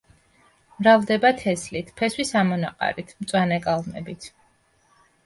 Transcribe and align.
მრავლდება 0.83 1.29
თესლით, 1.41 1.91
ფესვის 2.01 2.31
ამონაყარით, 2.39 3.13
მწვანე 3.21 3.61
კალმებით. 3.67 4.27